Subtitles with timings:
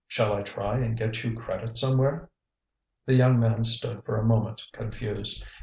[0.07, 2.31] Shall I try and get you credit somewhere?"
[3.05, 5.45] The young man stood for a moment confused.